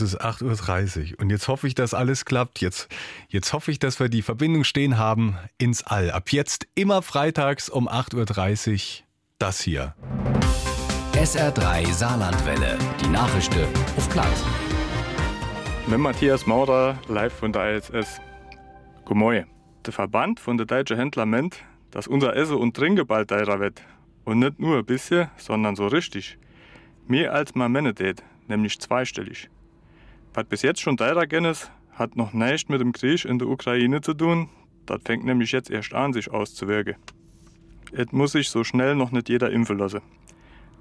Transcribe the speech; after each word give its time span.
es 0.00 0.14
ist 0.14 0.20
8.30 0.20 1.12
Uhr 1.12 1.20
und 1.20 1.30
jetzt 1.30 1.48
hoffe 1.48 1.66
ich, 1.66 1.74
dass 1.74 1.94
alles 1.94 2.24
klappt. 2.24 2.60
Jetzt, 2.60 2.88
jetzt 3.28 3.52
hoffe 3.52 3.70
ich, 3.70 3.78
dass 3.78 3.98
wir 4.00 4.08
die 4.08 4.22
Verbindung 4.22 4.64
stehen 4.64 4.98
haben 4.98 5.36
ins 5.58 5.82
All. 5.82 6.10
Ab 6.10 6.30
jetzt 6.32 6.66
immer 6.74 7.02
freitags 7.02 7.68
um 7.68 7.88
8.30 7.88 9.00
Uhr 9.00 9.04
das 9.38 9.60
hier. 9.60 9.94
SR3 11.14 11.92
Saarlandwelle, 11.92 12.78
die 13.00 13.08
Nachrichten 13.08 13.66
auf 13.96 14.08
Platz. 14.08 14.44
Mit 15.86 15.98
Matthias 15.98 16.46
Maurer, 16.46 16.98
live 17.08 17.32
von 17.32 17.52
der 17.52 17.76
ISS. 17.76 18.20
Guten 19.04 19.18
Morgen. 19.18 19.46
Der 19.86 19.92
Verband 19.92 20.38
von 20.38 20.56
der 20.56 20.66
deutschen 20.66 20.96
Händler 20.96 21.24
meint, 21.24 21.56
dass 21.90 22.06
unser 22.06 22.36
Essen 22.36 22.56
und 22.56 22.76
Trinken 22.76 23.06
bald 23.06 23.30
teurer 23.30 23.58
wird. 23.58 23.82
Und 24.24 24.40
nicht 24.40 24.58
nur 24.60 24.78
ein 24.78 24.84
bisschen, 24.84 25.28
sondern 25.38 25.76
so 25.76 25.86
richtig. 25.86 26.38
Mehr 27.06 27.32
als 27.32 27.54
man 27.54 27.72
menet, 27.72 28.22
nämlich 28.46 28.78
zweistellig. 28.78 29.48
Was 30.38 30.46
bis 30.46 30.62
jetzt 30.62 30.80
schon 30.80 30.96
teurer 30.96 31.28
ist, 31.50 31.68
hat 31.90 32.14
noch 32.14 32.32
nichts 32.32 32.68
mit 32.68 32.80
dem 32.80 32.92
Krieg 32.92 33.24
in 33.24 33.40
der 33.40 33.48
Ukraine 33.48 34.00
zu 34.00 34.14
tun. 34.14 34.48
Das 34.86 35.00
fängt 35.04 35.24
nämlich 35.24 35.50
jetzt 35.50 35.68
erst 35.68 35.92
an, 35.92 36.12
sich 36.12 36.30
auszuwirken. 36.30 36.94
Es 37.90 38.12
muss 38.12 38.30
sich 38.30 38.48
so 38.48 38.62
schnell 38.62 38.94
noch 38.94 39.10
nicht 39.10 39.28
jeder 39.28 39.50
impfen 39.50 39.78
lassen. 39.78 40.00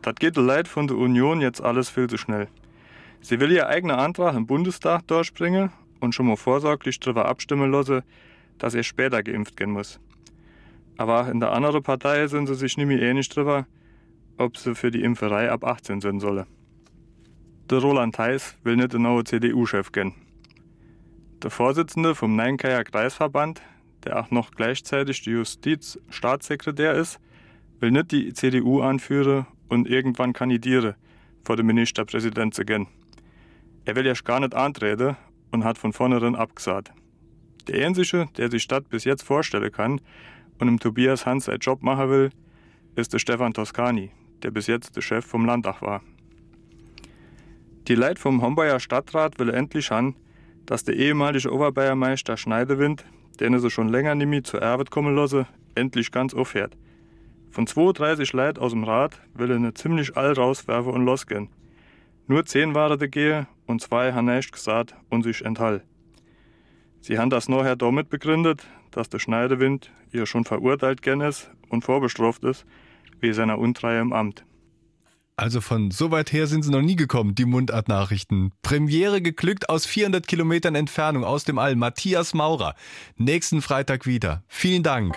Das 0.03 0.13
geht 0.13 0.37
leid 0.37 0.67
von 0.67 0.85
der 0.85 0.97
Union 0.97 1.41
jetzt 1.41 1.59
alles 1.59 1.89
viel 1.89 2.07
zu 2.07 2.17
schnell. 2.19 2.49
Sie 3.21 3.39
will 3.39 3.51
ihr 3.51 3.67
eigener 3.67 3.97
Antrag 3.97 4.35
im 4.35 4.45
Bundestag 4.45 5.07
durchbringen 5.07 5.71
und 6.01 6.13
schon 6.13 6.27
mal 6.27 6.37
vorsorglich 6.37 6.99
darüber 6.99 7.27
abstimmen 7.27 7.71
lassen, 7.71 8.03
dass 8.59 8.75
er 8.75 8.83
später 8.83 9.23
geimpft 9.23 9.57
gehen 9.57 9.71
muss. 9.71 9.99
Aber 10.97 11.31
in 11.31 11.39
der 11.39 11.53
anderen 11.53 11.81
Partei 11.81 12.27
sind 12.27 12.45
sie 12.45 12.53
sich 12.53 12.77
nicht 12.77 12.85
mehr 12.85 13.01
ähnlich 13.01 13.29
drüber, 13.29 13.65
ob 14.37 14.55
sie 14.55 14.75
für 14.75 14.91
die 14.91 15.01
Impferei 15.01 15.49
ab 15.49 15.63
18 15.63 15.99
sind 16.01 16.19
solle. 16.19 16.45
Der 17.69 17.79
Roland 17.79 18.15
Theis 18.15 18.55
will 18.63 18.77
nicht 18.77 18.93
den 18.93 19.01
neuen 19.01 19.25
CDU-Chef 19.25 19.91
gehen. 19.91 20.13
Der 21.43 21.51
Vorsitzende 21.51 22.15
vom 22.15 22.33
Neinkeier 22.33 22.85
Kreisverband, 22.85 23.61
der 24.05 24.21
auch 24.21 24.31
noch 24.31 24.51
gleichzeitig 24.51 25.25
Justizstaatssekretär 25.25 26.93
ist, 26.93 27.19
will 27.81 27.91
nicht 27.91 28.13
die 28.13 28.31
CDU 28.31 28.79
anführen 28.79 29.47
und 29.67 29.85
irgendwann 29.89 30.31
kandidieren, 30.31 30.95
vor 31.43 31.57
dem 31.57 31.65
Ministerpräsident 31.65 32.53
zu 32.53 32.63
gehen. 32.63 32.87
Er 33.83 33.97
will 33.97 34.05
erst 34.05 34.23
gar 34.23 34.39
nicht 34.39 34.55
antreten 34.55 35.17
und 35.51 35.65
hat 35.65 35.77
von 35.77 35.91
vornherein 35.91 36.37
abgesagt. 36.37 36.93
Der 37.67 37.85
Einzige, 37.85 38.29
der 38.37 38.49
sich 38.49 38.63
Stadt 38.63 38.87
bis 38.87 39.03
jetzt 39.03 39.23
vorstellen 39.23 39.73
kann 39.73 39.99
und 40.57 40.69
im 40.69 40.79
Tobias 40.79 41.25
Hans 41.25 41.45
seinen 41.45 41.59
Job 41.59 41.83
machen 41.83 42.09
will, 42.09 42.29
ist 42.95 43.11
der 43.11 43.19
Stefan 43.19 43.53
Toscani, 43.53 44.11
der 44.41 44.51
bis 44.51 44.67
jetzt 44.67 44.95
der 44.95 45.01
Chef 45.01 45.25
vom 45.25 45.45
Landtag 45.45 45.81
war. 45.81 46.01
Die 47.87 47.95
Leit 47.95 48.19
vom 48.19 48.41
Hombayer 48.41 48.81
Stadtrat 48.81 49.39
will 49.39 49.49
endlich 49.49 49.93
an, 49.93 50.13
dass 50.65 50.83
der 50.83 50.97
ehemalige 50.97 51.53
Oberbäuermeister 51.53 52.35
Schneidewind, 52.35 53.05
den 53.39 53.53
er 53.53 53.59
so 53.59 53.69
schon 53.69 53.87
länger 53.87 54.13
nicht 54.13 54.47
zur 54.47 54.61
Arbeit 54.61 54.91
kommen 54.91 55.15
lasse, 55.15 55.47
endlich 55.73 56.11
ganz 56.11 56.33
aufhört. 56.33 56.75
Von 57.49 57.65
32 57.65 58.33
Leid 58.33 58.59
aus 58.59 58.73
dem 58.73 58.83
Rat 58.83 59.21
will 59.33 59.51
er 59.51 59.59
ne 59.59 59.73
ziemlich 59.73 60.17
all 60.17 60.33
rauswerfen 60.33 60.91
und 60.91 61.05
losgehen. 61.05 61.47
Nur 62.27 62.45
zehn 62.45 62.75
waren 62.75 62.99
de 62.99 63.07
gehe 63.07 63.47
und 63.67 63.81
zwei 63.81 64.11
han 64.11 64.25
nicht 64.25 64.51
gesagt 64.51 64.93
und 65.09 65.23
sich 65.23 65.45
enthall. 65.45 65.81
Sie 66.99 67.17
haben 67.17 67.29
das 67.29 67.47
nachher 67.47 67.77
damit 67.77 68.09
begründet, 68.09 68.67
dass 68.91 69.07
der 69.07 69.19
Schneidewind 69.19 69.91
ihr 70.11 70.25
schon 70.25 70.43
verurteilt 70.43 71.01
gen 71.01 71.21
ist 71.21 71.49
und 71.69 71.85
vorbestraft 71.85 72.43
ist, 72.43 72.65
wie 73.21 73.31
seiner 73.31 73.57
Untreue 73.57 74.01
im 74.01 74.11
Amt. 74.11 74.43
Also 75.39 75.61
von 75.61 75.91
so 75.91 76.09
weit 76.09 76.33
her 76.33 76.47
sind 76.47 76.63
sie 76.63 76.71
noch 76.71 76.81
nie 76.81 76.95
gekommen, 76.95 77.35
die 77.35 77.45
Mundartnachrichten. 77.45 78.53
Premiere 78.63 79.21
geglückt 79.21 79.69
aus 79.69 79.85
400 79.85 80.27
Kilometern 80.27 80.73
Entfernung 80.73 81.23
aus 81.23 81.43
dem 81.43 81.59
All. 81.59 81.75
Matthias 81.75 82.33
Maurer. 82.33 82.73
Nächsten 83.17 83.61
Freitag 83.61 84.07
wieder. 84.07 84.43
Vielen 84.47 84.81
Dank. 84.81 85.15